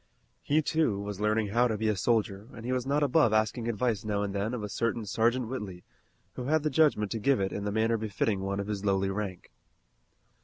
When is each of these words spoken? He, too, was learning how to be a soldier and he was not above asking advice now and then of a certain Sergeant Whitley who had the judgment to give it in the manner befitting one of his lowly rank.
He, 0.41 0.63
too, 0.63 0.99
was 0.99 1.19
learning 1.21 1.49
how 1.49 1.67
to 1.67 1.77
be 1.77 1.87
a 1.87 1.95
soldier 1.95 2.47
and 2.55 2.65
he 2.65 2.71
was 2.71 2.87
not 2.87 3.03
above 3.03 3.33
asking 3.33 3.67
advice 3.67 4.03
now 4.03 4.23
and 4.23 4.33
then 4.33 4.55
of 4.55 4.63
a 4.63 4.67
certain 4.67 5.05
Sergeant 5.05 5.47
Whitley 5.47 5.83
who 6.33 6.45
had 6.45 6.63
the 6.63 6.71
judgment 6.71 7.11
to 7.11 7.19
give 7.19 7.39
it 7.39 7.53
in 7.53 7.65
the 7.65 7.71
manner 7.71 7.97
befitting 7.97 8.39
one 8.39 8.59
of 8.59 8.65
his 8.65 8.83
lowly 8.83 9.11
rank. 9.11 9.51